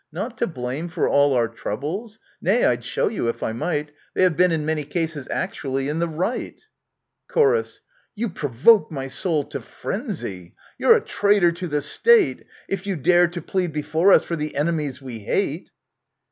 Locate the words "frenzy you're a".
9.61-11.01